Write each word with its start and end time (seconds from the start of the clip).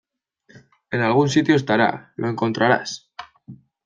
En 0.89 1.01
algún 1.01 1.29
sitio 1.29 1.55
estará. 1.55 2.11
Lo 2.15 2.27
encontrarás. 2.27 3.11